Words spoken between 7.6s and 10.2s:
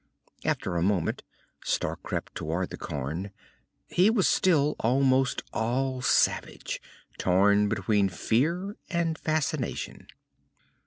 between fear and fascination.